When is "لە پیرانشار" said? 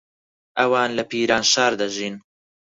0.97-1.71